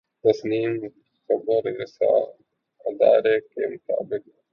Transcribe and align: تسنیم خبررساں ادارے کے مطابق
تسنیم 0.23 0.73
خبررساں 1.29 2.19
ادارے 2.85 3.39
کے 3.41 3.67
مطابق 3.67 4.23